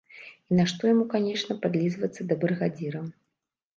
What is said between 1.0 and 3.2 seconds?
канечне падлізвацца да брыгадзіра?